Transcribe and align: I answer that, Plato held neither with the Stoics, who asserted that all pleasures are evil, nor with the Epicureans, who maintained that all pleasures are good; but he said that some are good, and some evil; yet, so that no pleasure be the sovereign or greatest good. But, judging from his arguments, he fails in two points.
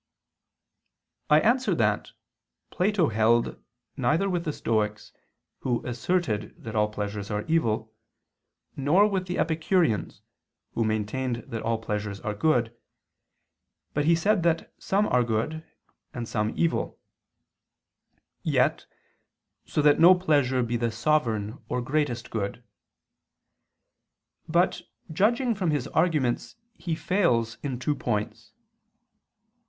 I 1.29 1.41
answer 1.41 1.75
that, 1.75 2.13
Plato 2.71 3.09
held 3.09 3.63
neither 3.95 4.27
with 4.31 4.45
the 4.45 4.51
Stoics, 4.53 5.13
who 5.59 5.85
asserted 5.85 6.55
that 6.63 6.75
all 6.75 6.89
pleasures 6.89 7.29
are 7.29 7.43
evil, 7.45 7.93
nor 8.75 9.05
with 9.05 9.27
the 9.27 9.37
Epicureans, 9.37 10.23
who 10.71 10.83
maintained 10.83 11.43
that 11.45 11.61
all 11.61 11.77
pleasures 11.77 12.19
are 12.21 12.33
good; 12.33 12.75
but 13.93 14.05
he 14.05 14.15
said 14.15 14.41
that 14.41 14.73
some 14.79 15.05
are 15.05 15.23
good, 15.23 15.63
and 16.15 16.27
some 16.27 16.51
evil; 16.57 16.99
yet, 18.41 18.87
so 19.67 19.83
that 19.83 19.99
no 19.99 20.15
pleasure 20.15 20.63
be 20.63 20.77
the 20.77 20.89
sovereign 20.91 21.63
or 21.69 21.79
greatest 21.79 22.31
good. 22.31 22.63
But, 24.49 24.81
judging 25.13 25.53
from 25.53 25.69
his 25.69 25.87
arguments, 25.89 26.55
he 26.73 26.95
fails 26.95 27.59
in 27.61 27.77
two 27.77 27.93
points. 27.93 28.51